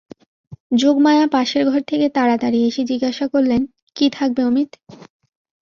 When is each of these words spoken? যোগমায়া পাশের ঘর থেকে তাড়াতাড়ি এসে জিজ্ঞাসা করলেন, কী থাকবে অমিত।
যোগমায়া 0.73 1.25
পাশের 1.27 1.63
ঘর 1.69 1.81
থেকে 1.87 2.07
তাড়াতাড়ি 2.09 2.59
এসে 2.69 2.81
জিজ্ঞাসা 2.91 3.25
করলেন, 3.33 3.61
কী 3.95 4.05
থাকবে 4.11 4.41
অমিত। 4.43 4.71